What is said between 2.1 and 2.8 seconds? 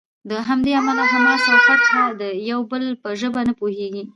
د یو